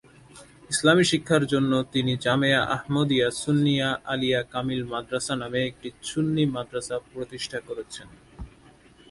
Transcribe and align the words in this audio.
ইসলামী 0.69 1.03
শিক্ষার 1.11 1.43
জন্য 1.45 1.71
তিনি 1.93 2.13
জামেয়া 2.25 2.61
আহমদিয়া 2.75 3.27
সুন্নিয়া 3.41 3.89
আলিয়া 4.05 4.41
কামিল 4.53 4.81
মাদ্রাসা 4.91 5.33
নামে 5.35 5.59
একটি 5.65 5.89
সুন্নি 6.01 6.43
মাদ্রাসা 6.55 6.95
প্রতিষ্ঠা 7.11 7.59
করেছেন। 7.67 8.07